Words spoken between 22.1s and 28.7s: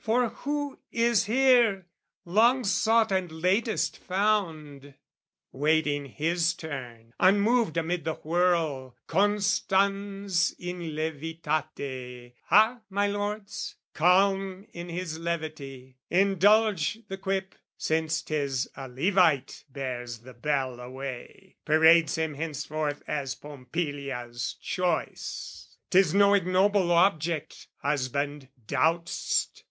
him henceforth as Pompilia's choice. 'Tis no ignoble object, husband!